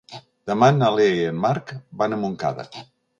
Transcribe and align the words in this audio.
Demà 0.51 0.69
na 0.77 0.87
Lea 0.99 1.19
i 1.19 1.27
en 1.31 1.37
Marc 1.43 1.73
van 2.03 2.17
a 2.17 2.19
Montcada. 2.23 2.67